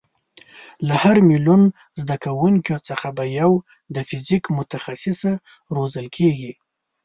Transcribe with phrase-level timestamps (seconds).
[0.87, 1.61] له هر میلیون
[2.01, 3.51] زده کوونکیو څخه به یو
[3.95, 5.31] د فیزیک متخصصه
[5.75, 6.51] روزل کېږي.